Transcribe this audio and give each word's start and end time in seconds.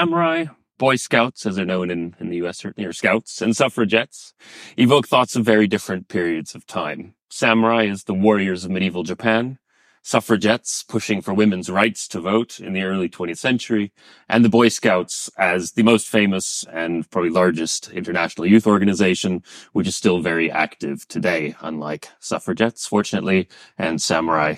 Samurai, 0.00 0.46
Boy 0.78 0.96
Scouts, 0.96 1.44
as 1.44 1.56
they're 1.56 1.66
known 1.66 1.90
in, 1.90 2.16
in 2.18 2.30
the 2.30 2.36
US, 2.36 2.56
certainly, 2.56 2.88
or 2.88 2.92
Scouts, 2.94 3.42
and 3.42 3.54
suffragettes 3.54 4.32
evoke 4.78 5.06
thoughts 5.06 5.36
of 5.36 5.44
very 5.44 5.66
different 5.66 6.08
periods 6.08 6.54
of 6.54 6.66
time. 6.66 7.12
Samurai 7.28 7.84
is 7.84 8.04
the 8.04 8.14
warriors 8.14 8.64
of 8.64 8.70
medieval 8.70 9.02
Japan, 9.02 9.58
suffragettes 10.02 10.84
pushing 10.84 11.20
for 11.20 11.34
women's 11.34 11.68
rights 11.68 12.08
to 12.08 12.20
vote 12.22 12.60
in 12.60 12.72
the 12.72 12.82
early 12.82 13.10
20th 13.10 13.36
century, 13.36 13.92
and 14.26 14.42
the 14.42 14.48
Boy 14.48 14.68
Scouts 14.68 15.28
as 15.36 15.72
the 15.72 15.82
most 15.82 16.08
famous 16.08 16.64
and 16.72 17.10
probably 17.10 17.28
largest 17.28 17.90
international 17.90 18.46
youth 18.46 18.66
organization, 18.66 19.42
which 19.74 19.86
is 19.86 19.96
still 19.96 20.20
very 20.20 20.50
active 20.50 21.06
today, 21.08 21.54
unlike 21.60 22.08
suffragettes, 22.20 22.86
fortunately, 22.86 23.48
and 23.76 24.00
samurai. 24.00 24.54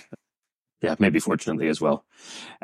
Yeah, 0.83 0.97
maybe 0.99 1.21
fortunately 1.21 1.69
as 1.69 1.81
well. 1.81 2.05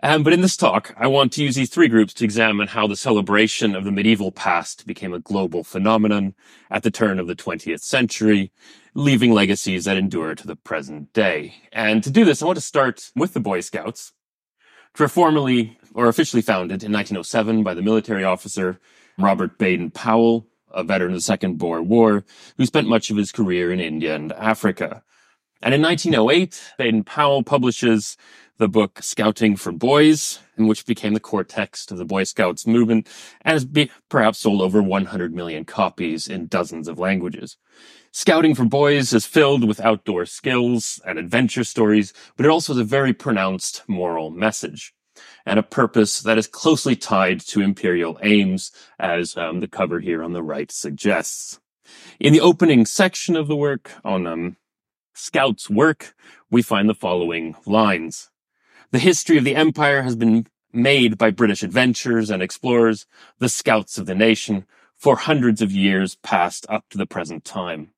Um, 0.02 0.24
but 0.24 0.32
in 0.32 0.40
this 0.40 0.56
talk, 0.56 0.92
I 0.98 1.06
want 1.06 1.32
to 1.34 1.42
use 1.42 1.54
these 1.54 1.70
three 1.70 1.86
groups 1.86 2.12
to 2.14 2.24
examine 2.24 2.66
how 2.66 2.88
the 2.88 2.96
celebration 2.96 3.76
of 3.76 3.84
the 3.84 3.92
medieval 3.92 4.32
past 4.32 4.88
became 4.88 5.14
a 5.14 5.20
global 5.20 5.62
phenomenon 5.62 6.34
at 6.68 6.82
the 6.82 6.90
turn 6.90 7.20
of 7.20 7.28
the 7.28 7.36
20th 7.36 7.80
century, 7.80 8.50
leaving 8.92 9.32
legacies 9.32 9.84
that 9.84 9.96
endure 9.96 10.34
to 10.34 10.48
the 10.48 10.56
present 10.56 11.12
day. 11.12 11.54
And 11.72 12.02
to 12.02 12.10
do 12.10 12.24
this, 12.24 12.42
I 12.42 12.46
want 12.46 12.56
to 12.56 12.62
start 12.62 13.12
with 13.14 13.34
the 13.34 13.40
Boy 13.40 13.60
Scouts, 13.60 14.12
which 14.92 15.00
were 15.00 15.08
formally 15.08 15.78
or 15.94 16.08
officially 16.08 16.42
founded 16.42 16.82
in 16.82 16.92
1907 16.92 17.62
by 17.62 17.74
the 17.74 17.82
military 17.82 18.24
officer 18.24 18.80
Robert 19.16 19.58
Baden 19.58 19.92
Powell, 19.92 20.48
a 20.72 20.82
veteran 20.82 21.12
of 21.12 21.18
the 21.18 21.22
Second 21.22 21.58
Boer 21.58 21.82
War, 21.82 22.24
who 22.56 22.66
spent 22.66 22.88
much 22.88 23.10
of 23.10 23.16
his 23.16 23.30
career 23.30 23.72
in 23.72 23.78
India 23.78 24.16
and 24.16 24.32
Africa. 24.32 25.04
And 25.60 25.74
in 25.74 25.82
1908, 25.82 26.74
Baden 26.78 27.04
Powell 27.04 27.42
publishes 27.42 28.16
the 28.58 28.68
book 28.68 29.02
Scouting 29.02 29.56
for 29.56 29.72
Boys, 29.72 30.38
in 30.56 30.66
which 30.66 30.86
became 30.86 31.14
the 31.14 31.20
core 31.20 31.44
text 31.44 31.90
of 31.90 31.98
the 31.98 32.04
Boy 32.04 32.24
Scouts 32.24 32.66
movement 32.66 33.08
and 33.42 33.54
has 33.54 33.64
be, 33.64 33.90
perhaps 34.08 34.38
sold 34.38 34.62
over 34.62 34.82
100 34.82 35.34
million 35.34 35.64
copies 35.64 36.28
in 36.28 36.46
dozens 36.46 36.86
of 36.86 36.98
languages. 36.98 37.56
Scouting 38.12 38.54
for 38.54 38.64
Boys 38.64 39.12
is 39.12 39.26
filled 39.26 39.66
with 39.66 39.80
outdoor 39.80 40.26
skills 40.26 41.00
and 41.04 41.18
adventure 41.18 41.64
stories, 41.64 42.12
but 42.36 42.46
it 42.46 42.50
also 42.50 42.72
has 42.72 42.80
a 42.80 42.84
very 42.84 43.12
pronounced 43.12 43.82
moral 43.88 44.30
message 44.30 44.94
and 45.44 45.58
a 45.58 45.64
purpose 45.64 46.20
that 46.20 46.38
is 46.38 46.46
closely 46.46 46.94
tied 46.94 47.40
to 47.40 47.60
imperial 47.60 48.18
aims, 48.22 48.70
as 48.98 49.36
um, 49.36 49.60
the 49.60 49.68
cover 49.68 49.98
here 49.98 50.22
on 50.22 50.32
the 50.32 50.42
right 50.42 50.70
suggests. 50.70 51.58
In 52.20 52.32
the 52.32 52.40
opening 52.40 52.86
section 52.86 53.34
of 53.34 53.48
the 53.48 53.56
work 53.56 53.92
on 54.04 54.26
um, 54.26 54.56
Scouts' 55.18 55.68
work, 55.68 56.14
we 56.48 56.62
find 56.62 56.88
the 56.88 56.94
following 56.94 57.56
lines. 57.66 58.30
The 58.92 59.00
history 59.00 59.36
of 59.36 59.42
the 59.42 59.56
empire 59.56 60.02
has 60.02 60.14
been 60.14 60.46
made 60.72 61.18
by 61.18 61.30
British 61.32 61.64
adventurers 61.64 62.30
and 62.30 62.40
explorers, 62.40 63.04
the 63.40 63.48
scouts 63.48 63.98
of 63.98 64.06
the 64.06 64.14
nation, 64.14 64.64
for 64.94 65.16
hundreds 65.16 65.60
of 65.60 65.72
years 65.72 66.14
past 66.22 66.66
up 66.68 66.84
to 66.90 66.98
the 66.98 67.04
present 67.04 67.44
time. 67.44 67.90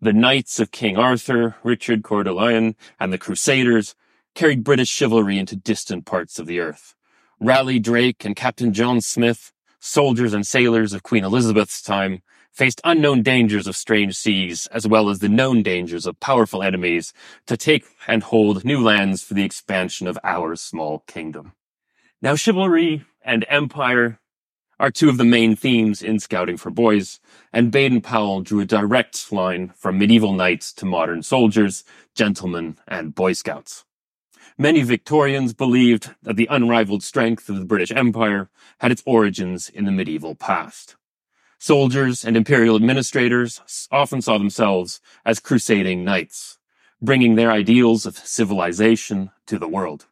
The 0.00 0.12
knights 0.12 0.60
of 0.60 0.70
King 0.70 0.96
Arthur, 0.96 1.56
Richard 1.64 2.04
Coeur 2.04 2.22
Lion, 2.24 2.76
and 3.00 3.12
the 3.12 3.18
Crusaders 3.18 3.96
carried 4.36 4.62
British 4.62 4.88
chivalry 4.88 5.38
into 5.38 5.56
distant 5.56 6.06
parts 6.06 6.38
of 6.38 6.46
the 6.46 6.60
earth. 6.60 6.94
Raleigh 7.40 7.80
Drake 7.80 8.24
and 8.24 8.36
Captain 8.36 8.72
John 8.72 9.00
Smith, 9.00 9.52
soldiers 9.80 10.32
and 10.32 10.46
sailors 10.46 10.92
of 10.92 11.02
Queen 11.02 11.24
Elizabeth's 11.24 11.82
time, 11.82 12.22
faced 12.52 12.80
unknown 12.84 13.22
dangers 13.22 13.66
of 13.66 13.76
strange 13.76 14.16
seas, 14.16 14.66
as 14.68 14.86
well 14.86 15.08
as 15.08 15.20
the 15.20 15.28
known 15.28 15.62
dangers 15.62 16.06
of 16.06 16.20
powerful 16.20 16.62
enemies, 16.62 17.12
to 17.46 17.56
take 17.56 17.86
and 18.06 18.22
hold 18.22 18.64
new 18.64 18.82
lands 18.82 19.22
for 19.22 19.34
the 19.34 19.44
expansion 19.44 20.06
of 20.06 20.18
our 20.24 20.56
small 20.56 21.00
kingdom. 21.06 21.52
Now, 22.22 22.34
chivalry 22.34 23.04
and 23.22 23.46
empire 23.48 24.18
are 24.78 24.90
two 24.90 25.08
of 25.10 25.18
the 25.18 25.24
main 25.24 25.56
themes 25.56 26.02
in 26.02 26.18
Scouting 26.18 26.56
for 26.56 26.70
Boys, 26.70 27.20
and 27.52 27.70
Baden 27.70 28.00
Powell 28.00 28.40
drew 28.40 28.60
a 28.60 28.64
direct 28.64 29.30
line 29.30 29.72
from 29.76 29.98
medieval 29.98 30.32
knights 30.32 30.72
to 30.74 30.86
modern 30.86 31.22
soldiers, 31.22 31.84
gentlemen, 32.14 32.78
and 32.88 33.14
Boy 33.14 33.34
Scouts. 33.34 33.84
Many 34.56 34.82
Victorians 34.82 35.52
believed 35.52 36.14
that 36.22 36.36
the 36.36 36.48
unrivaled 36.50 37.02
strength 37.02 37.48
of 37.48 37.58
the 37.58 37.64
British 37.64 37.90
Empire 37.92 38.50
had 38.80 38.90
its 38.90 39.02
origins 39.06 39.68
in 39.68 39.84
the 39.84 39.92
medieval 39.92 40.34
past. 40.34 40.96
Soldiers 41.62 42.24
and 42.24 42.38
imperial 42.38 42.74
administrators 42.74 43.60
often 43.92 44.22
saw 44.22 44.38
themselves 44.38 44.98
as 45.26 45.40
crusading 45.40 46.02
knights, 46.02 46.56
bringing 47.02 47.34
their 47.34 47.50
ideals 47.50 48.06
of 48.06 48.16
civilization 48.16 49.30
to 49.44 49.58
the 49.58 49.68
world. 49.68 50.06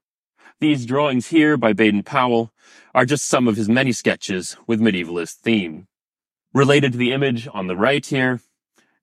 These 0.61 0.85
drawings 0.85 1.29
here 1.29 1.57
by 1.57 1.73
Baden 1.73 2.03
Powell 2.03 2.53
are 2.95 3.07
just 3.07 3.25
some 3.25 3.49
of 3.49 3.57
his 3.57 3.67
many 3.67 3.93
sketches 3.93 4.59
with 4.67 4.79
medievalist 4.79 5.37
theme. 5.37 5.87
Related 6.53 6.93
to 6.93 6.99
the 6.99 7.13
image 7.13 7.49
on 7.55 7.67
the 7.67 7.77
right 7.77 8.05
here, 8.05 8.43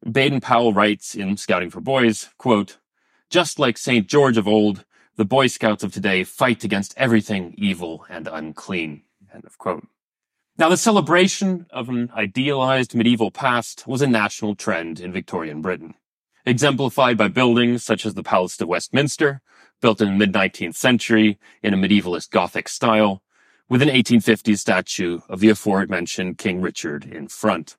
Baden 0.09 0.39
Powell 0.39 0.71
writes 0.71 1.15
in 1.15 1.37
Scouting 1.37 1.71
for 1.71 1.81
Boys, 1.81 2.29
quote, 2.37 2.77
just 3.27 3.57
like 3.57 3.75
St. 3.75 4.05
George 4.07 4.37
of 4.37 4.47
old, 4.47 4.85
the 5.15 5.25
Boy 5.25 5.47
Scouts 5.47 5.83
of 5.83 5.91
today 5.91 6.23
fight 6.23 6.63
against 6.63 6.93
everything 6.95 7.55
evil 7.57 8.05
and 8.07 8.27
unclean. 8.27 9.01
End 9.33 9.45
of 9.45 9.57
quote. 9.57 9.87
Now, 10.57 10.69
the 10.69 10.77
celebration 10.77 11.65
of 11.71 11.89
an 11.89 12.09
idealized 12.15 12.95
medieval 12.95 13.29
past 13.29 13.85
was 13.87 14.01
a 14.01 14.07
national 14.07 14.55
trend 14.55 15.01
in 15.01 15.11
Victorian 15.11 15.61
Britain, 15.61 15.95
exemplified 16.45 17.17
by 17.17 17.27
buildings 17.27 17.83
such 17.83 18.05
as 18.05 18.13
the 18.13 18.23
Palace 18.23 18.61
of 18.61 18.69
Westminster, 18.69 19.41
built 19.81 19.99
in 19.99 20.07
the 20.07 20.15
mid-19th 20.15 20.75
century 20.75 21.37
in 21.61 21.73
a 21.73 21.77
medievalist 21.77 22.29
Gothic 22.29 22.69
style, 22.69 23.21
with 23.67 23.81
an 23.81 23.89
1850s 23.89 24.59
statue 24.59 25.19
of 25.27 25.41
the 25.41 25.49
aforementioned 25.49 26.37
King 26.37 26.61
Richard 26.61 27.03
in 27.03 27.27
front. 27.27 27.75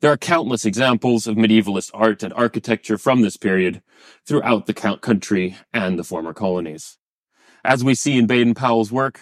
There 0.00 0.12
are 0.12 0.18
countless 0.18 0.66
examples 0.66 1.26
of 1.26 1.36
medievalist 1.36 1.90
art 1.94 2.22
and 2.22 2.34
architecture 2.34 2.98
from 2.98 3.22
this 3.22 3.38
period 3.38 3.80
throughout 4.26 4.66
the 4.66 4.74
country 4.74 5.56
and 5.72 5.98
the 5.98 6.04
former 6.04 6.34
colonies. 6.34 6.98
As 7.64 7.82
we 7.82 7.94
see 7.94 8.18
in 8.18 8.26
Baden 8.26 8.52
Powell's 8.52 8.92
work, 8.92 9.18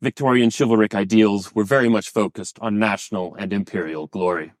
Victorian 0.00 0.50
chivalric 0.50 0.94
ideals 0.94 1.56
were 1.56 1.64
very 1.64 1.88
much 1.88 2.10
focused 2.10 2.56
on 2.60 2.78
national 2.78 3.34
and 3.34 3.52
imperial 3.52 4.06
glory. 4.06 4.52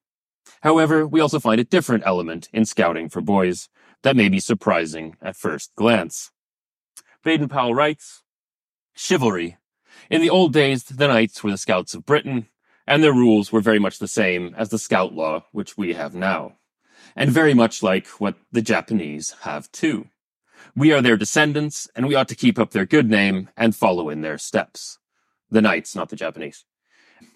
However, 0.62 1.06
we 1.06 1.20
also 1.20 1.38
find 1.38 1.60
a 1.60 1.64
different 1.64 2.02
element 2.04 2.48
in 2.52 2.64
scouting 2.64 3.08
for 3.08 3.20
boys 3.20 3.68
that 4.02 4.16
may 4.16 4.28
be 4.28 4.40
surprising 4.40 5.16
at 5.22 5.36
first 5.36 5.74
glance. 5.76 6.32
Baden 7.22 7.48
Powell 7.48 7.74
writes, 7.74 8.22
Chivalry. 8.96 9.58
In 10.10 10.20
the 10.20 10.30
old 10.30 10.52
days, 10.52 10.82
the 10.82 11.06
knights 11.06 11.44
were 11.44 11.52
the 11.52 11.56
scouts 11.56 11.94
of 11.94 12.04
Britain, 12.04 12.48
and 12.84 13.04
their 13.04 13.12
rules 13.12 13.52
were 13.52 13.60
very 13.60 13.78
much 13.78 14.00
the 14.00 14.08
same 14.08 14.54
as 14.56 14.70
the 14.70 14.78
scout 14.78 15.12
law 15.12 15.44
which 15.52 15.76
we 15.76 15.94
have 15.94 16.14
now, 16.16 16.56
and 17.14 17.30
very 17.30 17.54
much 17.54 17.80
like 17.80 18.08
what 18.20 18.34
the 18.50 18.62
Japanese 18.62 19.36
have 19.42 19.70
too. 19.70 20.08
We 20.74 20.92
are 20.92 21.02
their 21.02 21.16
descendants, 21.16 21.88
and 21.94 22.08
we 22.08 22.16
ought 22.16 22.28
to 22.28 22.34
keep 22.34 22.58
up 22.58 22.70
their 22.70 22.86
good 22.86 23.08
name 23.08 23.50
and 23.56 23.76
follow 23.76 24.10
in 24.10 24.22
their 24.22 24.38
steps. 24.38 24.98
The 25.50 25.62
knights, 25.62 25.94
not 25.94 26.10
the 26.10 26.16
Japanese. 26.16 26.64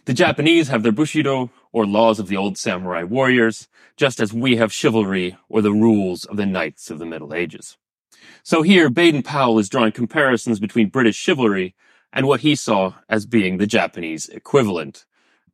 The 0.05 0.15
Japanese 0.15 0.69
have 0.69 0.83
their 0.83 0.93
Bushido, 0.93 1.51
or 1.73 1.87
laws 1.87 2.19
of 2.19 2.29
the 2.29 2.37
old 2.37 2.59
samurai 2.59 3.03
warriors, 3.03 3.69
just 3.97 4.21
as 4.21 4.33
we 4.33 4.57
have 4.57 4.73
chivalry, 4.73 5.37
or 5.49 5.63
the 5.63 5.73
rules 5.73 6.25
of 6.25 6.37
the 6.37 6.47
knights 6.47 6.91
of 6.91 6.99
the 6.99 7.07
Middle 7.07 7.35
Ages. 7.35 7.79
So 8.43 8.63
here, 8.63 8.91
Baden 8.91 9.23
Powell 9.23 9.59
is 9.59 9.69
drawing 9.69 9.93
comparisons 9.93 10.61
between 10.61 10.89
British 10.89 11.17
chivalry 11.17 11.75
and 12.13 12.27
what 12.27 12.41
he 12.41 12.55
saw 12.55 12.95
as 13.09 13.27
being 13.27 13.57
the 13.57 13.67
Japanese 13.67 14.29
equivalent, 14.29 15.07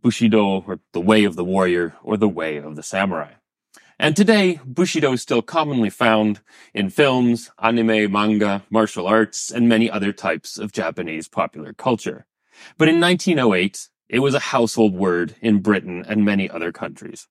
Bushido, 0.03 0.63
or 0.67 0.81
the 0.93 1.01
way 1.01 1.25
of 1.25 1.37
the 1.37 1.45
warrior, 1.45 1.95
or 2.03 2.17
the 2.17 2.29
way 2.29 2.57
of 2.57 2.77
the 2.77 2.83
samurai. 2.83 3.33
And 3.99 4.17
today, 4.17 4.61
Bushido 4.65 5.13
is 5.13 5.23
still 5.23 5.43
commonly 5.43 5.91
found 5.91 6.41
in 6.73 6.89
films, 6.89 7.51
anime, 7.61 8.11
manga, 8.13 8.65
martial 8.71 9.07
arts, 9.07 9.51
and 9.51 9.69
many 9.69 9.91
other 9.91 10.13
types 10.13 10.57
of 10.57 10.73
Japanese 10.73 11.29
popular 11.29 11.73
culture. 11.73 12.27
But 12.77 12.89
in 12.89 13.01
1908, 13.01 13.89
it 14.09 14.21
was 14.21 14.35
a 14.35 14.41
household 14.41 14.95
word 14.95 15.37
in 15.41 15.61
Britain 15.61 16.05
and 16.07 16.25
many 16.25 16.49
other 16.49 16.73
countries. 16.73 17.29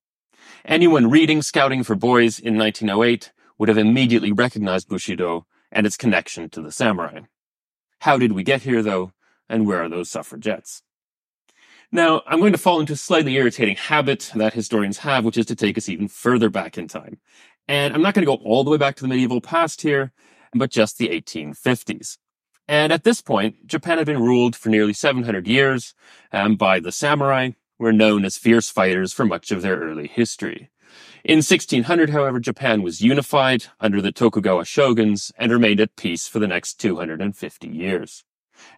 Anyone 0.65 1.09
reading 1.09 1.41
Scouting 1.41 1.83
for 1.83 1.95
Boys 1.95 2.39
in 2.39 2.57
1908 2.57 3.31
would 3.57 3.69
have 3.69 3.77
immediately 3.77 4.31
recognized 4.31 4.87
Bushido 4.87 5.45
and 5.71 5.85
its 5.85 5.97
connection 5.97 6.49
to 6.49 6.61
the 6.61 6.71
samurai. 6.71 7.21
How 8.01 8.17
did 8.17 8.33
we 8.33 8.43
get 8.43 8.61
here, 8.61 8.83
though, 8.83 9.13
and 9.49 9.65
where 9.65 9.83
are 9.83 9.89
those 9.89 10.09
suffragettes? 10.09 10.83
Now, 11.91 12.21
I'm 12.27 12.39
going 12.39 12.51
to 12.51 12.57
fall 12.57 12.79
into 12.79 12.93
a 12.93 12.97
slightly 12.97 13.35
irritating 13.35 13.77
habit 13.77 14.31
that 14.35 14.53
historians 14.53 14.99
have, 14.99 15.23
which 15.23 15.37
is 15.37 15.45
to 15.47 15.55
take 15.55 15.77
us 15.77 15.87
even 15.87 16.07
further 16.07 16.49
back 16.49 16.77
in 16.77 16.87
time. 16.87 17.19
And 17.67 17.93
I'm 17.93 18.01
not 18.01 18.13
going 18.13 18.25
to 18.25 18.31
go 18.31 18.43
all 18.43 18.63
the 18.63 18.71
way 18.71 18.77
back 18.77 18.95
to 18.97 19.03
the 19.03 19.07
medieval 19.07 19.41
past 19.41 19.81
here, 19.81 20.11
but 20.53 20.69
just 20.69 20.97
the 20.97 21.09
1850s. 21.09 22.17
And 22.67 22.91
at 22.91 23.03
this 23.03 23.21
point, 23.21 23.67
Japan 23.67 23.97
had 23.97 24.07
been 24.07 24.21
ruled 24.21 24.55
for 24.55 24.69
nearly 24.69 24.93
700 24.93 25.47
years 25.47 25.93
um, 26.31 26.55
by 26.55 26.79
the 26.79 26.91
samurai, 26.91 27.51
who 27.77 27.85
were 27.85 27.93
known 27.93 28.25
as 28.25 28.37
fierce 28.37 28.69
fighters 28.69 29.13
for 29.13 29.25
much 29.25 29.51
of 29.51 29.61
their 29.61 29.77
early 29.77 30.07
history. 30.07 30.69
In 31.23 31.37
1600, 31.37 32.09
however, 32.09 32.39
Japan 32.39 32.81
was 32.81 33.01
unified 33.01 33.65
under 33.79 34.01
the 34.01 34.11
Tokugawa 34.11 34.65
shoguns 34.65 35.31
and 35.37 35.51
remained 35.51 35.79
at 35.79 35.95
peace 35.95 36.27
for 36.27 36.39
the 36.39 36.47
next 36.47 36.75
250 36.75 37.67
years. 37.67 38.23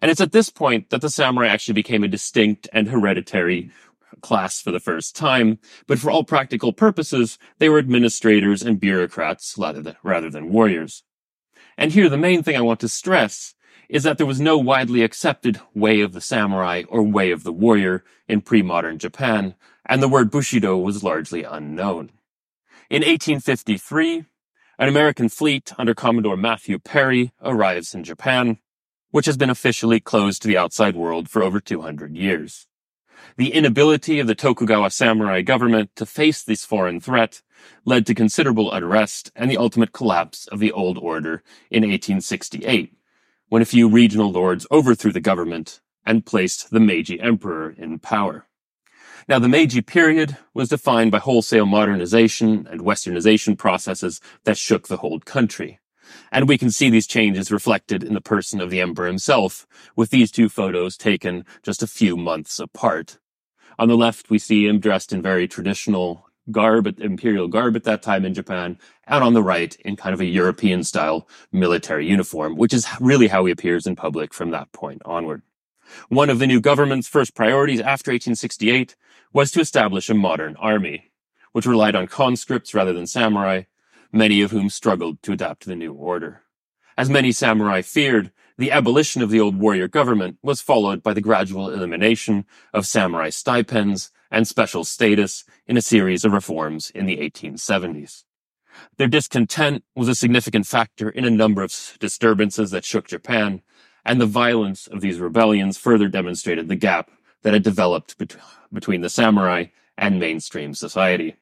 And 0.02 0.10
it's 0.10 0.20
at 0.20 0.32
this 0.32 0.50
point 0.50 0.90
that 0.90 1.00
the 1.00 1.10
samurai 1.10 1.48
actually 1.48 1.74
became 1.74 2.04
a 2.04 2.08
distinct 2.08 2.68
and 2.72 2.88
hereditary 2.88 3.70
class 4.20 4.60
for 4.60 4.70
the 4.70 4.80
first 4.80 5.16
time, 5.16 5.58
but 5.86 5.98
for 5.98 6.10
all 6.10 6.24
practical 6.24 6.72
purposes, 6.72 7.38
they 7.58 7.68
were 7.68 7.78
administrators 7.78 8.62
and 8.62 8.80
bureaucrats 8.80 9.56
rather 9.56 9.80
than, 9.80 9.96
rather 10.02 10.28
than 10.28 10.52
warriors. 10.52 11.04
And 11.78 11.92
here 11.92 12.08
the 12.08 12.18
main 12.18 12.42
thing 12.42 12.56
I 12.56 12.60
want 12.60 12.80
to 12.80 12.88
stress 12.88 13.54
is 13.90 14.04
that 14.04 14.18
there 14.18 14.26
was 14.26 14.40
no 14.40 14.56
widely 14.56 15.02
accepted 15.02 15.60
way 15.74 16.00
of 16.00 16.12
the 16.12 16.20
samurai 16.20 16.84
or 16.88 17.02
way 17.02 17.32
of 17.32 17.42
the 17.42 17.52
warrior 17.52 18.04
in 18.28 18.40
pre-modern 18.40 18.98
Japan, 18.98 19.54
and 19.84 20.00
the 20.00 20.08
word 20.08 20.30
Bushido 20.30 20.78
was 20.78 21.02
largely 21.02 21.42
unknown. 21.42 22.10
In 22.88 23.02
1853, 23.02 24.24
an 24.78 24.88
American 24.88 25.28
fleet 25.28 25.72
under 25.76 25.92
Commodore 25.92 26.36
Matthew 26.36 26.78
Perry 26.78 27.32
arrives 27.42 27.92
in 27.92 28.04
Japan, 28.04 28.58
which 29.10 29.26
has 29.26 29.36
been 29.36 29.50
officially 29.50 29.98
closed 29.98 30.40
to 30.42 30.48
the 30.48 30.56
outside 30.56 30.94
world 30.94 31.28
for 31.28 31.42
over 31.42 31.58
200 31.58 32.16
years. 32.16 32.68
The 33.36 33.52
inability 33.52 34.20
of 34.20 34.28
the 34.28 34.36
Tokugawa 34.36 34.90
samurai 34.90 35.42
government 35.42 35.90
to 35.96 36.06
face 36.06 36.42
this 36.44 36.64
foreign 36.64 37.00
threat 37.00 37.42
led 37.84 38.06
to 38.06 38.14
considerable 38.14 38.72
unrest 38.72 39.32
and 39.34 39.50
the 39.50 39.58
ultimate 39.58 39.92
collapse 39.92 40.46
of 40.46 40.60
the 40.60 40.70
old 40.70 40.96
order 40.96 41.42
in 41.70 41.82
1868, 41.82 42.94
when 43.50 43.60
a 43.60 43.66
few 43.66 43.88
regional 43.88 44.30
lords 44.30 44.66
overthrew 44.70 45.12
the 45.12 45.20
government 45.20 45.80
and 46.06 46.24
placed 46.24 46.70
the 46.70 46.80
Meiji 46.80 47.20
emperor 47.20 47.74
in 47.76 47.98
power. 47.98 48.46
Now, 49.28 49.38
the 49.38 49.48
Meiji 49.48 49.82
period 49.82 50.36
was 50.54 50.70
defined 50.70 51.10
by 51.10 51.18
wholesale 51.18 51.66
modernization 51.66 52.66
and 52.70 52.80
westernization 52.80 53.58
processes 53.58 54.20
that 54.44 54.56
shook 54.56 54.88
the 54.88 54.96
whole 54.98 55.20
country. 55.20 55.78
And 56.32 56.48
we 56.48 56.58
can 56.58 56.70
see 56.70 56.90
these 56.90 57.06
changes 57.06 57.52
reflected 57.52 58.02
in 58.02 58.14
the 58.14 58.20
person 58.20 58.60
of 58.60 58.70
the 58.70 58.80
emperor 58.80 59.06
himself, 59.06 59.66
with 59.94 60.10
these 60.10 60.30
two 60.30 60.48
photos 60.48 60.96
taken 60.96 61.44
just 61.62 61.82
a 61.82 61.88
few 61.88 62.16
months 62.16 62.58
apart. 62.58 63.18
On 63.78 63.88
the 63.88 63.96
left, 63.96 64.30
we 64.30 64.38
see 64.38 64.66
him 64.66 64.78
dressed 64.78 65.12
in 65.12 65.22
very 65.22 65.46
traditional 65.48 66.29
garb, 66.50 66.86
imperial 67.00 67.48
garb 67.48 67.76
at 67.76 67.84
that 67.84 68.02
time 68.02 68.24
in 68.24 68.34
Japan, 68.34 68.78
and 69.06 69.22
on 69.22 69.34
the 69.34 69.42
right 69.42 69.74
in 69.84 69.96
kind 69.96 70.14
of 70.14 70.20
a 70.20 70.24
European 70.24 70.84
style 70.84 71.28
military 71.52 72.06
uniform, 72.06 72.56
which 72.56 72.74
is 72.74 72.86
really 73.00 73.28
how 73.28 73.44
he 73.44 73.52
appears 73.52 73.86
in 73.86 73.96
public 73.96 74.32
from 74.32 74.50
that 74.50 74.72
point 74.72 75.02
onward. 75.04 75.42
One 76.08 76.30
of 76.30 76.38
the 76.38 76.46
new 76.46 76.60
government's 76.60 77.08
first 77.08 77.34
priorities 77.34 77.80
after 77.80 78.10
1868 78.10 78.94
was 79.32 79.50
to 79.52 79.60
establish 79.60 80.08
a 80.08 80.14
modern 80.14 80.56
army, 80.56 81.10
which 81.52 81.66
relied 81.66 81.96
on 81.96 82.06
conscripts 82.06 82.74
rather 82.74 82.92
than 82.92 83.06
samurai, 83.06 83.62
many 84.12 84.42
of 84.42 84.50
whom 84.50 84.70
struggled 84.70 85.22
to 85.22 85.32
adapt 85.32 85.62
to 85.62 85.68
the 85.68 85.76
new 85.76 85.92
order. 85.92 86.42
As 86.96 87.10
many 87.10 87.32
samurai 87.32 87.82
feared, 87.82 88.30
the 88.58 88.70
abolition 88.70 89.22
of 89.22 89.30
the 89.30 89.40
old 89.40 89.56
warrior 89.56 89.88
government 89.88 90.38
was 90.42 90.60
followed 90.60 91.02
by 91.02 91.14
the 91.14 91.20
gradual 91.20 91.70
elimination 91.70 92.44
of 92.74 92.86
samurai 92.86 93.30
stipends 93.30 94.10
and 94.30 94.46
special 94.46 94.84
status 94.84 95.44
in 95.66 95.76
a 95.76 95.82
series 95.82 96.24
of 96.24 96.32
reforms 96.32 96.90
in 96.90 97.06
the 97.06 97.16
1870s. 97.16 98.24
Their 98.96 99.08
discontent 99.08 99.84
was 99.96 100.08
a 100.08 100.14
significant 100.14 100.66
factor 100.66 101.10
in 101.10 101.24
a 101.24 101.30
number 101.30 101.62
of 101.62 101.96
disturbances 101.98 102.70
that 102.70 102.84
shook 102.84 103.08
Japan, 103.08 103.62
and 104.04 104.20
the 104.20 104.26
violence 104.26 104.86
of 104.86 105.00
these 105.00 105.18
rebellions 105.18 105.76
further 105.76 106.08
demonstrated 106.08 106.68
the 106.68 106.76
gap 106.76 107.10
that 107.42 107.52
had 107.52 107.62
developed 107.62 108.16
bet- 108.18 108.36
between 108.72 109.00
the 109.00 109.10
samurai 109.10 109.66
and 109.98 110.20
mainstream 110.20 110.74
society. 110.74 111.36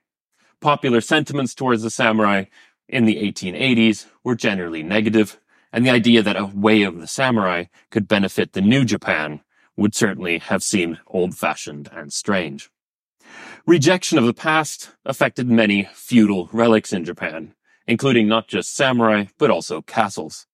Popular 0.61 1.01
sentiments 1.01 1.55
towards 1.55 1.83
the 1.83 1.91
samurai 1.91 2.45
in 2.89 3.05
the 3.05 3.17
1880s 3.17 4.07
were 4.25 4.35
generally 4.35 4.83
negative, 4.83 5.39
and 5.73 5.85
the 5.85 5.91
idea 5.91 6.23
that 6.23 6.37
a 6.37 6.47
way 6.47 6.83
of 6.83 6.99
the 6.99 7.07
samurai 7.07 7.65
could 7.91 8.09
benefit 8.09 8.53
the 8.53 8.61
new 8.61 8.85
Japan 8.85 9.41
would 9.77 9.95
certainly 9.95 10.39
have 10.39 10.63
seemed 10.63 10.99
old-fashioned 11.07 11.89
and 11.93 12.13
strange. 12.13 12.71
Rejection 13.67 14.19
of 14.19 14.25
the 14.25 14.35
past 14.35 14.93
affected 15.05 15.49
many 15.49 15.89
feudal 15.93 16.49
relics 16.53 16.93
in 16.93 17.05
Japan, 17.05 17.55
including 17.87 18.27
not 18.27 18.49
just 18.49 18.75
samurai, 18.75 19.27
but 19.39 19.51
also 19.51 19.83
castles. 19.83 20.47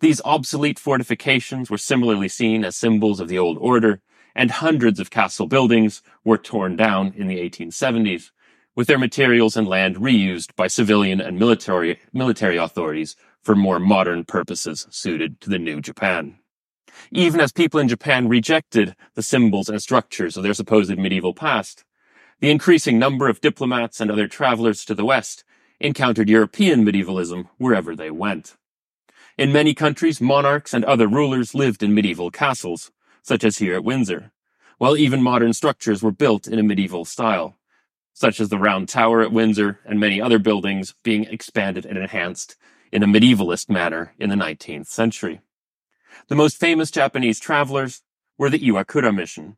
These 0.00 0.20
obsolete 0.24 0.78
fortifications 0.78 1.70
were 1.70 1.78
similarly 1.78 2.28
seen 2.28 2.64
as 2.64 2.76
symbols 2.76 3.20
of 3.20 3.28
the 3.28 3.38
old 3.38 3.58
order, 3.58 4.00
and 4.34 4.50
hundreds 4.50 5.00
of 5.00 5.10
castle 5.10 5.46
buildings 5.46 6.02
were 6.24 6.38
torn 6.38 6.76
down 6.76 7.12
in 7.16 7.26
the 7.26 7.38
1870s, 7.38 8.30
with 8.76 8.86
their 8.86 8.98
materials 8.98 9.56
and 9.56 9.68
land 9.68 9.96
reused 9.96 10.54
by 10.56 10.66
civilian 10.66 11.20
and 11.20 11.38
military, 11.38 12.00
military 12.12 12.56
authorities 12.56 13.16
for 13.42 13.54
more 13.54 13.78
modern 13.78 14.24
purposes 14.24 14.86
suited 14.90 15.40
to 15.40 15.50
the 15.50 15.58
new 15.58 15.80
Japan. 15.80 16.38
Even 17.10 17.40
as 17.40 17.52
people 17.52 17.80
in 17.80 17.88
Japan 17.88 18.28
rejected 18.28 18.96
the 19.14 19.22
symbols 19.22 19.68
and 19.68 19.82
structures 19.82 20.36
of 20.36 20.42
their 20.42 20.54
supposed 20.54 20.96
medieval 20.96 21.34
past, 21.34 21.84
the 22.44 22.50
increasing 22.50 22.98
number 22.98 23.26
of 23.26 23.40
diplomats 23.40 24.02
and 24.02 24.10
other 24.10 24.28
travelers 24.28 24.84
to 24.84 24.94
the 24.94 25.06
West 25.06 25.44
encountered 25.80 26.28
European 26.28 26.84
medievalism 26.84 27.48
wherever 27.56 27.96
they 27.96 28.10
went. 28.10 28.54
In 29.38 29.50
many 29.50 29.72
countries, 29.72 30.20
monarchs 30.20 30.74
and 30.74 30.84
other 30.84 31.08
rulers 31.08 31.54
lived 31.54 31.82
in 31.82 31.94
medieval 31.94 32.30
castles, 32.30 32.92
such 33.22 33.44
as 33.44 33.56
here 33.56 33.74
at 33.74 33.82
Windsor, 33.82 34.30
while 34.76 34.94
even 34.94 35.22
modern 35.22 35.54
structures 35.54 36.02
were 36.02 36.12
built 36.12 36.46
in 36.46 36.58
a 36.58 36.62
medieval 36.62 37.06
style, 37.06 37.56
such 38.12 38.38
as 38.38 38.50
the 38.50 38.58
Round 38.58 38.90
Tower 38.90 39.22
at 39.22 39.32
Windsor 39.32 39.80
and 39.86 39.98
many 39.98 40.20
other 40.20 40.38
buildings 40.38 40.94
being 41.02 41.24
expanded 41.24 41.86
and 41.86 41.96
enhanced 41.96 42.56
in 42.92 43.02
a 43.02 43.06
medievalist 43.06 43.70
manner 43.70 44.12
in 44.18 44.28
the 44.28 44.36
19th 44.36 44.88
century. 44.88 45.40
The 46.28 46.36
most 46.36 46.60
famous 46.60 46.90
Japanese 46.90 47.40
travelers 47.40 48.02
were 48.36 48.50
the 48.50 48.58
Iwakura 48.58 49.14
mission, 49.14 49.56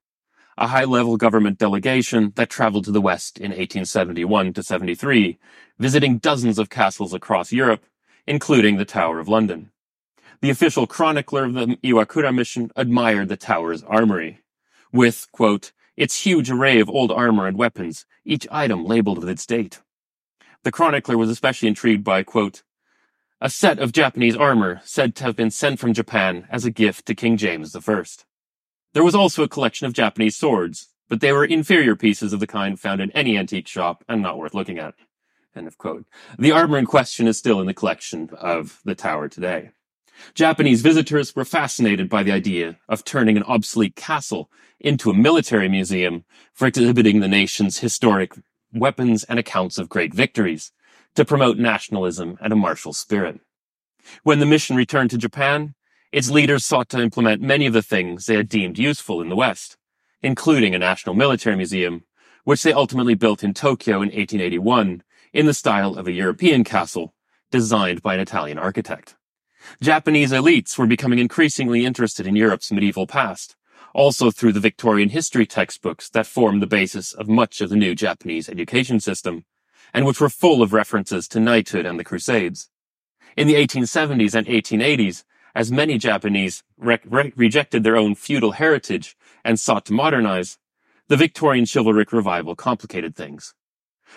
a 0.59 0.69
high-level 0.69 1.17
government 1.17 1.59
delegation 1.59 2.33
that 2.37 2.49
traveled 2.49 2.85
to 2.85 2.93
the 2.93 3.01
West 3.01 3.39
in 3.39 3.51
1871 3.51 4.53
to 4.55 4.63
73, 4.63 5.39
visiting 5.79 6.19
dozens 6.19 6.59
of 6.59 6.71
castles 6.71 7.13
across 7.13 7.53
Europe, 7.53 7.85
including 8.27 8.77
the 8.77 8.85
Tower 8.85 9.19
of 9.19 9.29
London. 9.29 9.71
The 10.41 10.51
official 10.51 10.87
chronicler 10.87 11.45
of 11.45 11.55
the 11.55 11.77
Iwakura 11.83 12.35
mission 12.35 12.71
admired 12.77 13.29
the 13.29 13.37
tower's 13.37 13.83
armory, 13.83 14.41
with, 14.93 15.27
quote, 15.33 15.73
its 15.97 16.23
huge 16.23 16.51
array 16.51 16.81
of 16.81 16.91
old 16.91 17.11
armor 17.11 17.47
and 17.47 17.57
weapons, 17.57 18.05
each 18.25 18.47
item 18.51 18.85
labeled 18.85 19.19
with 19.19 19.29
its 19.29 19.47
date. 19.47 19.81
The 20.63 20.73
chronicler 20.73 21.17
was 21.17 21.31
especially 21.31 21.69
intrigued 21.69 22.05
by, 22.05 22.23
quote, 22.23 22.63
a 23.41 23.51
set 23.51 23.79
of 23.79 23.93
Japanese 23.93 24.37
armor 24.37 24.81
said 24.85 25.15
to 25.17 25.25
have 25.25 25.37
been 25.37 25.51
sent 25.51 25.79
from 25.79 25.93
Japan 25.93 26.47
as 26.51 26.65
a 26.65 26.71
gift 26.71 27.07
to 27.07 27.15
King 27.15 27.37
James 27.37 27.77
I. 27.77 28.03
There 28.97 29.05
was 29.05 29.15
also 29.15 29.43
a 29.43 29.49
collection 29.49 29.87
of 29.87 29.93
Japanese 29.93 30.39
swords, 30.39 30.89
but 31.11 31.21
they 31.21 31.31
were 31.31 31.45
inferior 31.45 31.95
pieces 31.97 32.33
of 32.33 32.41
the 32.41 32.47
kind 32.47 32.81
found 32.81 33.03
in 33.03 33.11
any 33.11 33.37
antique 33.37 33.69
shop 33.69 34.03
and 34.09 34.23
not 34.23 34.39
worth 34.39 34.55
looking 34.55 34.79
at. 34.79 34.95
End 35.55 35.67
of 35.67 35.77
quote. 35.77 36.07
The 36.39 36.53
armor 36.53 36.79
in 36.79 36.87
question 36.87 37.27
is 37.27 37.37
still 37.37 37.61
in 37.61 37.67
the 37.67 37.75
collection 37.75 38.31
of 38.41 38.81
the 38.87 38.95
tower 38.95 39.29
today. 39.29 39.73
Japanese 40.33 40.81
visitors 40.81 41.37
were 41.37 41.45
fascinated 41.45 42.09
by 42.09 42.23
the 42.23 42.33
idea 42.33 42.79
of 42.89 43.05
turning 43.05 43.37
an 43.37 43.43
obsolete 43.43 43.97
castle 43.97 44.51
into 44.81 45.11
a 45.11 45.15
military 45.15 45.69
museum 45.69 46.25
for 46.55 46.67
exhibiting 46.67 47.21
the 47.21 47.29
nation's 47.29 47.81
historic 47.81 48.33
weapons 48.73 49.25
and 49.25 49.39
accounts 49.39 49.77
of 49.77 49.91
great 49.91 50.15
victories 50.15 50.73
to 51.17 51.25
promote 51.27 51.59
nationalism 51.59 52.39
and 52.41 52.51
a 52.51 52.57
martial 52.57 52.95
spirit. 52.95 53.41
When 54.23 54.41
the 54.41 54.47
mission 54.47 54.75
returned 54.75 55.11
to 55.11 55.19
Japan, 55.19 55.75
its 56.17 56.31
leaders 56.31 56.65
sought 56.65 56.89
to 56.89 56.99
implement 56.99 57.43
many 57.43 57.67
of 57.67 57.75
the 57.75 57.83
things 57.83 58.25
they 58.25 58.37
had 58.37 58.49
deemed 58.49 58.79
useful 58.79 59.21
in 59.21 59.29
the 59.29 59.37
West, 59.37 59.77
including 60.23 60.75
a 60.75 60.79
national 60.79 61.15
military 61.15 61.55
museum, 61.55 62.05
which 62.45 62.63
they 62.63 62.73
ultimately 62.73 63.15
built 63.15 63.45
in 63.45 63.53
Tokyo 63.53 63.97
in 63.97 64.09
1881 64.09 65.03
in 65.35 65.45
the 65.45 65.53
style 65.53 65.95
of 65.99 66.09
a 66.09 66.13
European 66.13 66.65
castle 66.65 67.13
designed 67.51 68.01
by 68.01 68.15
an 68.15 68.21
Italian 68.21 68.59
architect. 68.59 69.15
Japanese 69.83 70.33
elites 70.33 70.79
were 70.79 70.87
becoming 70.87 71.19
increasingly 71.19 71.85
interested 71.85 72.27
in 72.27 72.35
Europe's 72.35 72.73
medieval 72.73 73.07
past, 73.07 73.55
also 73.93 74.31
through 74.31 74.55
the 74.55 74.59
Victorian 74.59 75.11
history 75.11 75.45
textbooks 75.45 76.09
that 76.09 76.27
formed 76.27 76.63
the 76.63 76.67
basis 76.67 77.13
of 77.13 77.29
much 77.29 77.61
of 77.61 77.69
the 77.69 77.77
new 77.77 77.95
Japanese 77.95 78.49
education 78.49 79.01
system, 79.01 79.45
and 79.93 80.07
which 80.07 80.19
were 80.23 80.31
full 80.31 80.63
of 80.63 80.73
references 80.73 81.29
to 81.29 81.39
knighthood 81.39 81.85
and 81.85 82.01
the 82.01 82.05
Crusades. 82.05 82.71
In 83.37 83.47
the 83.47 83.57
1870s 83.57 84.35
and 84.35 84.47
1880s, 84.47 85.25
as 85.57 85.73
many 85.73 85.97
Japanese 85.97 86.63
re- 86.77 86.99
re- 87.07 87.33
rejected 87.35 87.83
their 87.83 87.97
own 87.97 88.15
feudal 88.15 88.53
heritage 88.53 89.17
and 89.43 89.59
sought 89.59 89.87
to 89.87 89.93
modernize, 89.95 90.59
the 91.09 91.17
Victorian 91.17 91.65
chivalric 91.65 92.13
revival 92.13 92.55
complicated 92.55 93.17
things. 93.17 93.55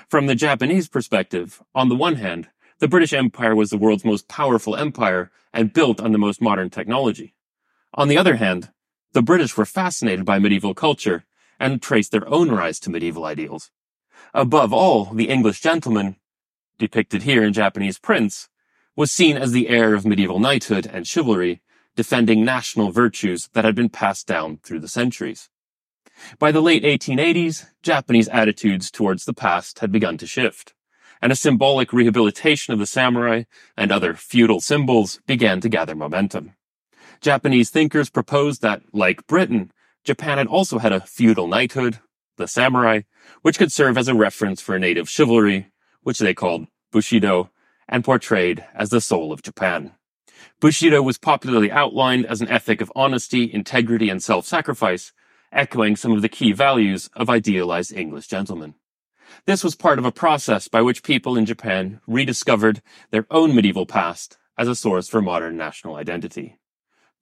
From 0.09 0.27
the 0.27 0.35
Japanese 0.35 0.89
perspective, 0.89 1.63
on 1.73 1.87
the 1.87 1.95
one 1.95 2.15
hand, 2.15 2.49
the 2.79 2.89
British 2.89 3.13
Empire 3.13 3.55
was 3.55 3.69
the 3.69 3.77
world's 3.77 4.03
most 4.03 4.27
powerful 4.27 4.75
empire 4.75 5.31
and 5.53 5.71
built 5.71 6.01
on 6.01 6.11
the 6.11 6.17
most 6.17 6.41
modern 6.41 6.69
technology. 6.69 7.35
On 7.93 8.09
the 8.09 8.17
other 8.17 8.35
hand, 8.35 8.71
the 9.13 9.21
British 9.21 9.55
were 9.55 9.65
fascinated 9.65 10.25
by 10.25 10.39
medieval 10.39 10.73
culture 10.73 11.23
and 11.57 11.81
traced 11.81 12.11
their 12.11 12.27
own 12.27 12.51
rise 12.51 12.81
to 12.81 12.89
medieval 12.89 13.23
ideals. 13.23 13.71
Above 14.33 14.73
all, 14.73 15.05
the 15.05 15.29
English 15.29 15.61
gentleman, 15.61 16.17
depicted 16.77 17.23
here 17.23 17.43
in 17.43 17.53
Japanese 17.53 17.97
prints, 17.97 18.49
was 18.95 19.11
seen 19.11 19.37
as 19.37 19.51
the 19.51 19.69
heir 19.69 19.93
of 19.93 20.05
medieval 20.05 20.39
knighthood 20.39 20.85
and 20.91 21.07
chivalry, 21.07 21.61
defending 21.95 22.45
national 22.45 22.91
virtues 22.91 23.49
that 23.53 23.65
had 23.65 23.75
been 23.75 23.89
passed 23.89 24.27
down 24.27 24.57
through 24.63 24.79
the 24.79 24.87
centuries. 24.87 25.49
By 26.37 26.51
the 26.51 26.61
late 26.61 26.83
1880s, 26.83 27.67
Japanese 27.81 28.27
attitudes 28.29 28.91
towards 28.91 29.25
the 29.25 29.33
past 29.33 29.79
had 29.79 29.91
begun 29.91 30.17
to 30.17 30.27
shift, 30.27 30.73
and 31.21 31.31
a 31.31 31.35
symbolic 31.35 31.93
rehabilitation 31.93 32.73
of 32.73 32.79
the 32.79 32.85
samurai 32.85 33.43
and 33.77 33.91
other 33.91 34.13
feudal 34.13 34.61
symbols 34.61 35.19
began 35.27 35.61
to 35.61 35.69
gather 35.69 35.95
momentum. 35.95 36.53
Japanese 37.21 37.69
thinkers 37.69 38.09
proposed 38.09 38.61
that, 38.61 38.81
like 38.93 39.27
Britain, 39.27 39.71
Japan 40.03 40.37
had 40.37 40.47
also 40.47 40.79
had 40.79 40.93
a 40.93 41.01
feudal 41.01 41.47
knighthood, 41.47 41.99
the 42.37 42.47
samurai, 42.47 43.01
which 43.41 43.57
could 43.57 43.71
serve 43.71 43.97
as 43.97 44.07
a 44.07 44.15
reference 44.15 44.61
for 44.61 44.79
native 44.79 45.09
chivalry, 45.09 45.67
which 46.01 46.19
they 46.19 46.33
called 46.33 46.67
Bushido, 46.91 47.51
and 47.89 48.03
portrayed 48.03 48.63
as 48.73 48.91
the 48.91 49.01
soul 49.01 49.33
of 49.33 49.41
Japan. 49.41 49.91
Bushido 50.61 51.01
was 51.01 51.17
popularly 51.17 51.71
outlined 51.71 52.25
as 52.25 52.39
an 52.39 52.47
ethic 52.47 52.79
of 52.79 52.91
honesty, 52.95 53.51
integrity, 53.51 54.09
and 54.09 54.23
self-sacrifice, 54.23 55.11
echoing 55.51 55.95
some 55.95 56.11
of 56.13 56.21
the 56.21 56.29
key 56.29 56.53
values 56.53 57.09
of 57.15 57.29
idealized 57.29 57.91
English 57.91 58.27
gentlemen. 58.27 58.75
This 59.45 59.63
was 59.63 59.75
part 59.75 59.99
of 59.99 60.05
a 60.05 60.11
process 60.11 60.67
by 60.67 60.81
which 60.81 61.03
people 61.03 61.37
in 61.37 61.45
Japan 61.45 61.99
rediscovered 62.07 62.81
their 63.11 63.25
own 63.29 63.53
medieval 63.53 63.85
past 63.85 64.37
as 64.57 64.67
a 64.67 64.75
source 64.75 65.07
for 65.07 65.21
modern 65.21 65.57
national 65.57 65.95
identity. 65.95 66.57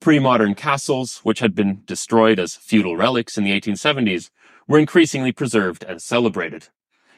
Pre-modern 0.00 0.54
castles, 0.54 1.18
which 1.22 1.40
had 1.40 1.54
been 1.54 1.82
destroyed 1.84 2.38
as 2.38 2.54
feudal 2.54 2.96
relics 2.96 3.36
in 3.36 3.44
the 3.44 3.58
1870s, 3.58 4.30
were 4.66 4.78
increasingly 4.78 5.32
preserved 5.32 5.82
and 5.82 6.00
celebrated, 6.00 6.68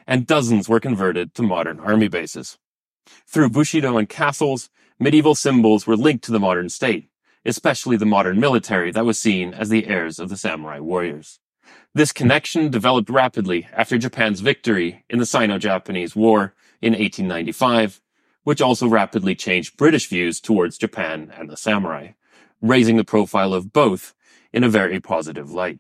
and 0.07 0.27
dozens 0.27 0.69
were 0.69 0.81
converted 0.81 1.35
to 1.35 1.43
modern 1.43 1.79
army 1.81 2.09
bases. 2.09 2.59
Through 3.27 3.51
Bushido 3.51 3.97
and 3.97 4.09
castles, 4.09 4.71
medieval 4.99 5.35
symbols 5.35 5.87
were 5.87 5.97
linked 5.97 6.25
to 6.25 6.33
the 6.33 6.41
modern 6.41 6.69
state, 6.69 7.09
especially 7.45 7.97
the 7.97 8.07
modern 8.07 8.39
military 8.39 8.93
that 8.93 9.05
was 9.05 9.19
seen 9.19 9.55
as 9.55 9.69
the 9.69 9.87
heirs 9.87 10.19
of 10.19 10.29
the 10.29 10.37
samurai 10.37 10.79
warriors. 10.79 11.41
This 11.95 12.13
connection 12.13 12.71
developed 12.71 13.11
rapidly 13.11 13.69
after 13.73 13.99
Japan's 13.99 14.41
victory 14.41 15.05
in 15.09 15.19
the 15.19 15.27
Sino-Japanese 15.27 16.15
War 16.15 16.55
in 16.81 16.93
1895, 16.93 18.01
which 18.45 18.61
also 18.61 18.89
rapidly 18.89 19.35
changed 19.35 19.77
British 19.77 20.09
views 20.09 20.41
towards 20.41 20.79
Japan 20.79 21.33
and 21.37 21.49
the 21.49 21.57
samurai, 21.57 22.13
raising 22.61 22.97
the 22.97 23.05
profile 23.05 23.55
of 23.55 23.73
both 23.73 24.15
in 24.53 24.65
a 24.65 24.69
very 24.69 25.01
positive 25.01 25.51
light. 25.51 25.79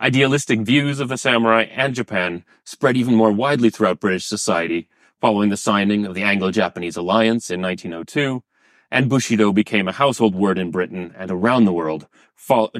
Idealistic 0.00 0.60
views 0.60 0.98
of 0.98 1.08
the 1.08 1.16
samurai 1.16 1.62
and 1.62 1.94
Japan 1.94 2.44
spread 2.64 2.96
even 2.96 3.14
more 3.14 3.30
widely 3.30 3.70
throughout 3.70 4.00
British 4.00 4.26
society 4.26 4.88
following 5.22 5.50
the 5.50 5.56
signing 5.56 6.04
of 6.04 6.14
the 6.14 6.22
Anglo-Japanese 6.24 6.96
Alliance 6.96 7.48
in 7.48 7.62
1902 7.62 8.42
and 8.90 9.08
Bushido 9.08 9.52
became 9.52 9.86
a 9.86 9.92
household 9.92 10.34
word 10.34 10.58
in 10.58 10.72
Britain 10.72 11.14
and 11.16 11.30
around 11.30 11.64
the 11.64 11.72
world 11.72 12.08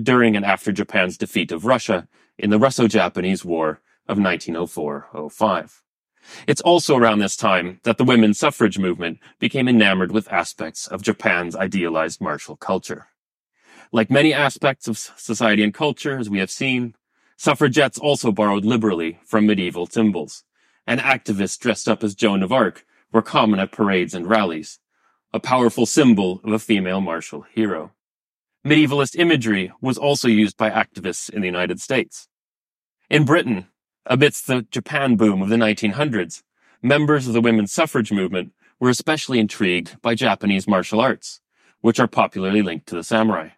during 0.03 0.35
and 0.35 0.45
after 0.45 0.73
Japan's 0.73 1.17
defeat 1.17 1.53
of 1.53 1.65
Russia 1.65 2.09
in 2.37 2.51
the 2.51 2.59
Russo-Japanese 2.59 3.45
War 3.45 3.81
of 4.09 4.19
1904-05. 4.19 5.83
It's 6.49 6.61
also 6.63 6.97
around 6.97 7.21
this 7.21 7.37
time 7.37 7.79
that 7.85 7.97
the 7.97 8.05
women's 8.05 8.41
suffrage 8.41 8.77
movement 8.77 9.21
became 9.39 9.69
enamored 9.69 10.11
with 10.11 10.31
aspects 10.33 10.89
of 10.89 11.01
Japan's 11.01 11.55
idealized 11.55 12.21
martial 12.21 12.57
culture. 12.57 13.07
Like 13.93 14.11
many 14.11 14.35
aspects 14.35 14.89
of 14.89 14.99
society 14.99 15.63
and 15.63 15.73
culture, 15.73 16.19
as 16.19 16.29
we 16.29 16.41
have 16.41 16.51
seen, 16.51 16.97
suffragettes 17.37 17.99
also 17.99 18.33
borrowed 18.33 18.65
liberally 18.65 19.21
from 19.25 19.47
medieval 19.47 19.87
symbols, 19.87 20.43
and 20.87 21.01
activists 21.01 21.59
dressed 21.59 21.89
up 21.89 22.03
as 22.03 22.15
Joan 22.15 22.43
of 22.43 22.53
Arc 22.53 22.85
were 23.13 23.23
common 23.23 23.61
at 23.61 23.73
parades 23.73 24.15
and 24.15 24.29
rallies, 24.29 24.79
a 25.33 25.41
powerful 25.41 25.87
symbol 25.87 26.41
of 26.45 26.53
a 26.53 26.59
female 26.59 27.01
martial 27.01 27.43
hero. 27.43 27.93
Medievalist 28.67 29.19
imagery 29.19 29.73
was 29.81 29.99
also 29.99 30.29
used 30.29 30.57
by 30.57 30.71
activists 30.71 31.29
in 31.29 31.41
the 31.41 31.49
United 31.49 31.81
States. 31.81 32.29
In 33.11 33.25
Britain, 33.25 33.67
amidst 34.07 34.47
the 34.47 34.63
Japan 34.71 35.17
boom 35.17 35.43
of 35.43 35.49
the 35.49 35.57
1900s, 35.57 36.43
members 36.83 37.27
of 37.27 37.33
the 37.33 37.41
women's 37.41 37.73
suffrage 37.73 38.13
movement 38.13 38.53
were 38.79 38.89
especially 38.89 39.39
intrigued 39.39 40.01
by 40.01 40.15
Japanese 40.15 40.67
martial 40.67 41.01
arts, 41.01 41.41
which 41.81 42.01
are 42.01 42.09
popularly 42.09 42.63
linked 42.63 42.87
to 42.87 42.97
the 42.97 43.05
samurai. 43.05 43.51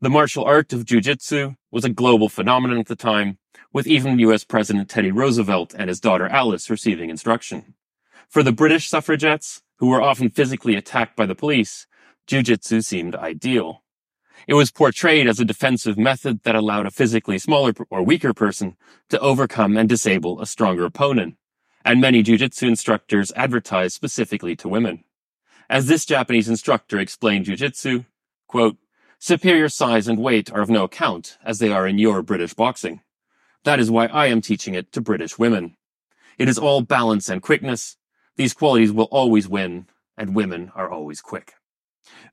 The 0.00 0.10
martial 0.10 0.44
art 0.44 0.72
of 0.72 0.84
jujitsu 0.84 1.56
was 1.70 1.84
a 1.84 1.90
global 1.90 2.28
phenomenon 2.28 2.78
at 2.78 2.86
the 2.86 2.96
time, 2.96 3.38
with 3.72 3.86
even 3.86 4.18
US 4.20 4.44
President 4.44 4.88
Teddy 4.88 5.10
Roosevelt 5.10 5.74
and 5.76 5.88
his 5.88 6.00
daughter 6.00 6.26
Alice 6.28 6.70
receiving 6.70 7.10
instruction. 7.10 7.74
For 8.28 8.42
the 8.42 8.52
British 8.52 8.88
suffragettes, 8.88 9.62
who 9.78 9.88
were 9.88 10.02
often 10.02 10.30
physically 10.30 10.74
attacked 10.74 11.16
by 11.16 11.26
the 11.26 11.34
police, 11.34 11.86
jujitsu 12.26 12.84
seemed 12.84 13.14
ideal. 13.14 13.82
It 14.46 14.54
was 14.54 14.70
portrayed 14.70 15.26
as 15.26 15.40
a 15.40 15.44
defensive 15.44 15.98
method 15.98 16.42
that 16.44 16.54
allowed 16.54 16.86
a 16.86 16.90
physically 16.90 17.38
smaller 17.38 17.72
or 17.90 18.02
weaker 18.02 18.32
person 18.32 18.76
to 19.08 19.18
overcome 19.20 19.76
and 19.76 19.88
disable 19.88 20.40
a 20.40 20.46
stronger 20.46 20.84
opponent, 20.84 21.36
and 21.84 22.00
many 22.00 22.22
jujitsu 22.22 22.68
instructors 22.68 23.32
advertised 23.36 23.94
specifically 23.94 24.56
to 24.56 24.68
women. 24.68 25.04
As 25.70 25.86
this 25.86 26.06
Japanese 26.06 26.48
instructor 26.48 26.98
explained 26.98 27.46
jujitsu, 27.46 28.06
quote, 28.46 28.78
superior 29.18 29.68
size 29.68 30.08
and 30.08 30.18
weight 30.18 30.50
are 30.52 30.62
of 30.62 30.70
no 30.70 30.84
account 30.84 31.36
as 31.44 31.58
they 31.58 31.70
are 31.70 31.86
in 31.86 31.98
your 31.98 32.22
British 32.22 32.54
boxing. 32.54 33.00
That 33.68 33.80
is 33.80 33.90
why 33.90 34.06
I 34.06 34.28
am 34.28 34.40
teaching 34.40 34.72
it 34.72 34.92
to 34.92 35.02
British 35.02 35.38
women. 35.38 35.76
It 36.38 36.48
is 36.48 36.58
all 36.58 36.80
balance 36.80 37.28
and 37.28 37.42
quickness, 37.42 37.98
these 38.36 38.54
qualities 38.54 38.92
will 38.92 39.10
always 39.10 39.46
win, 39.46 39.88
and 40.16 40.34
women 40.34 40.72
are 40.74 40.90
always 40.90 41.20
quick. 41.20 41.52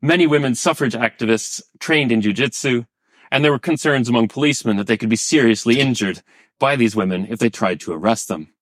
Many 0.01 0.27
women 0.27 0.55
suffrage 0.55 0.93
activists 0.93 1.61
trained 1.77 2.13
in 2.13 2.21
jujitsu, 2.21 2.87
and 3.29 3.43
there 3.43 3.51
were 3.51 3.59
concerns 3.59 4.07
among 4.07 4.29
policemen 4.29 4.77
that 4.77 4.87
they 4.87 4.95
could 4.95 5.09
be 5.09 5.17
seriously 5.17 5.81
injured 5.81 6.21
by 6.57 6.77
these 6.77 6.95
women 6.95 7.27
if 7.29 7.39
they 7.39 7.49
tried 7.49 7.81
to 7.81 7.91
arrest 7.91 8.29
them, 8.29 8.53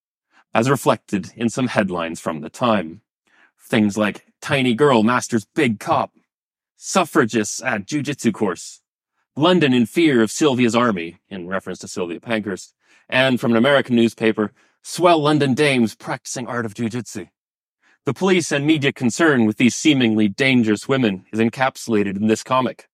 as 0.51 0.67
reflected 0.67 1.31
in 1.35 1.49
some 1.49 1.67
headlines 1.67 2.19
from 2.19 2.41
the 2.41 2.49
time. 2.49 3.01
Things 3.69 3.99
like 3.99 4.25
tiny 4.41 4.73
girl 4.73 5.03
masters 5.03 5.45
big 5.53 5.79
cop, 5.79 6.13
suffragists 6.75 7.61
at 7.61 7.85
jujitsu 7.85 8.33
course, 8.33 8.81
London 9.35 9.73
in 9.73 9.87
fear 9.87 10.21
of 10.21 10.29
Sylvia's 10.29 10.75
army, 10.75 11.17
in 11.27 11.47
reference 11.47 11.79
to 11.79 11.87
Sylvia 11.87 12.19
Pankhurst, 12.19 12.75
and 13.09 13.39
from 13.39 13.51
an 13.51 13.57
American 13.57 13.95
newspaper, 13.95 14.51
swell 14.83 15.19
London 15.19 15.55
dames 15.55 15.95
practicing 15.95 16.47
art 16.47 16.67
of 16.67 16.75
jujitsu. 16.75 17.29
The 18.05 18.13
police 18.13 18.51
and 18.51 18.67
media 18.67 18.93
concern 18.93 19.45
with 19.45 19.57
these 19.57 19.73
seemingly 19.73 20.27
dangerous 20.27 20.87
women 20.87 21.25
is 21.33 21.39
encapsulated 21.39 22.15
in 22.15 22.27
this 22.27 22.43
comic, 22.43 22.87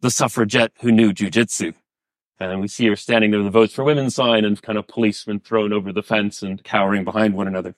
The 0.00 0.10
Suffragette 0.10 0.72
Who 0.80 0.90
Knew 0.90 1.12
Jujitsu. 1.12 1.74
And 2.40 2.60
we 2.60 2.66
see 2.66 2.88
her 2.88 2.96
standing 2.96 3.30
there 3.30 3.38
with 3.38 3.46
the 3.46 3.58
Votes 3.58 3.74
for 3.74 3.84
Women 3.84 4.10
sign 4.10 4.44
and 4.44 4.60
kind 4.60 4.78
of 4.78 4.88
policemen 4.88 5.38
thrown 5.38 5.72
over 5.72 5.92
the 5.92 6.02
fence 6.02 6.42
and 6.42 6.64
cowering 6.64 7.04
behind 7.04 7.34
one 7.34 7.46
another. 7.46 7.76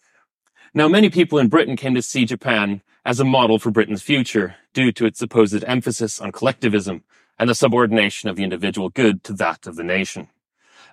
Now, 0.73 0.89
many 0.89 1.11
people 1.11 1.39
in 1.39 1.49
Britain 1.49 1.77
came 1.77 1.95
to 1.95 2.03
see 2.03 2.25
Japan 2.25 2.81
as 3.05 3.21
a 3.21 3.25
model 3.25 3.59
for 3.59 3.71
Britain's 3.71 4.03
future 4.03 4.57
due 4.73 4.91
to 4.93 5.05
its 5.05 5.19
supposed 5.19 5.63
emphasis 5.65 6.19
on 6.19 6.33
collectivism 6.33 7.05
and 7.39 7.49
the 7.49 7.55
subordination 7.55 8.29
of 8.29 8.37
the 8.37 8.45
individual 8.45 8.89
good 8.89 9.23
to 9.25 9.33
that 9.35 9.67
of 9.67 9.77
the 9.77 9.85
nation. 9.85 10.29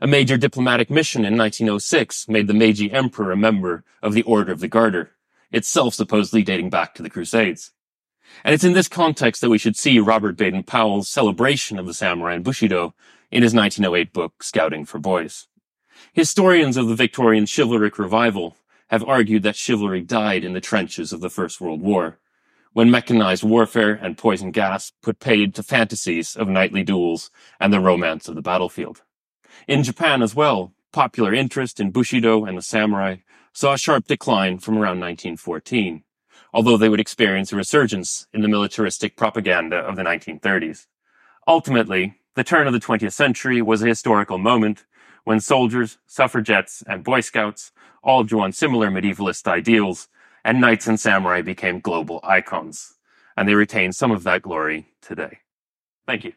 A 0.01 0.07
major 0.07 0.38
diplomatic 0.38 0.89
mission 0.89 1.23
in 1.23 1.38
1906 1.38 2.27
made 2.27 2.47
the 2.47 2.53
Meiji 2.53 2.91
Emperor 2.91 3.31
a 3.31 3.38
member 3.38 3.83
of 4.01 4.13
the 4.13 4.23
Order 4.23 4.51
of 4.51 4.59
the 4.59 4.67
Garter, 4.67 5.12
itself 5.51 5.93
supposedly 5.93 6.43
dating 6.43 6.69
back 6.69 6.95
to 6.95 7.03
the 7.03 7.09
Crusades. 7.09 7.71
And 8.43 8.53
it's 8.53 8.63
in 8.63 8.73
this 8.73 8.88
context 8.88 9.41
that 9.41 9.50
we 9.50 9.57
should 9.57 9.77
see 9.77 10.00
Robert 10.00 10.35
Baden 10.35 10.63
Powell's 10.63 11.09
celebration 11.09 11.77
of 11.77 11.85
the 11.85 11.93
samurai 11.93 12.33
and 12.33 12.43
Bushido 12.43 12.93
in 13.31 13.43
his 13.43 13.53
1908 13.53 14.12
book, 14.13 14.43
Scouting 14.43 14.85
for 14.85 15.00
Boys. 15.00 15.47
Historians 16.12 16.75
of 16.75 16.88
the 16.88 16.95
Victorian 16.95 17.45
chivalric 17.45 17.97
revival 17.97 18.57
have 18.88 19.03
argued 19.03 19.43
that 19.43 19.55
chivalry 19.55 20.01
died 20.01 20.43
in 20.43 20.53
the 20.53 20.62
trenches 20.62 21.13
of 21.13 21.21
the 21.21 21.29
First 21.29 21.62
World 21.62 21.81
War, 21.81 22.19
when 22.73 22.91
mechanized 22.91 23.43
warfare 23.43 23.93
and 23.93 24.17
poison 24.17 24.51
gas 24.51 24.91
put 25.01 25.19
paid 25.19 25.55
to 25.55 25.63
fantasies 25.63 26.35
of 26.35 26.47
knightly 26.47 26.83
duels 26.83 27.31
and 27.59 27.71
the 27.71 27.79
romance 27.79 28.27
of 28.27 28.35
the 28.35 28.41
battlefield. 28.41 29.01
In 29.67 29.83
Japan 29.83 30.21
as 30.21 30.35
well, 30.35 30.73
popular 30.91 31.33
interest 31.33 31.79
in 31.79 31.91
Bushido 31.91 32.45
and 32.45 32.57
the 32.57 32.61
samurai 32.61 33.17
saw 33.53 33.73
a 33.73 33.77
sharp 33.77 34.07
decline 34.07 34.57
from 34.57 34.75
around 34.75 34.99
1914, 34.99 36.03
although 36.53 36.77
they 36.77 36.89
would 36.89 36.99
experience 36.99 37.53
a 37.53 37.55
resurgence 37.55 38.27
in 38.33 38.41
the 38.41 38.47
militaristic 38.47 39.15
propaganda 39.15 39.77
of 39.77 39.95
the 39.95 40.03
1930s. 40.03 40.87
Ultimately, 41.47 42.15
the 42.35 42.43
turn 42.43 42.65
of 42.65 42.73
the 42.73 42.79
20th 42.79 43.13
century 43.13 43.61
was 43.61 43.83
a 43.83 43.87
historical 43.87 44.39
moment 44.39 44.85
when 45.23 45.39
soldiers, 45.39 45.99
suffragettes, 46.05 46.83
and 46.87 47.03
Boy 47.03 47.21
Scouts 47.21 47.71
all 48.03 48.23
drew 48.23 48.41
on 48.41 48.51
similar 48.51 48.89
medievalist 48.89 49.47
ideals, 49.47 50.09
and 50.43 50.62
knights 50.62 50.88
and 50.88 51.00
samurai 51.00 51.41
became 51.41 51.79
global 51.79 52.19
icons, 52.23 52.93
and 53.38 53.47
they 53.47 53.55
retain 53.55 53.91
some 53.91 54.12
of 54.12 54.23
that 54.23 54.41
glory 54.41 54.88
today. 55.01 55.39
Thank 56.05 56.25
you. 56.25 56.33